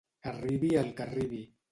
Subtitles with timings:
[0.29, 1.43] Arribi el que arribi.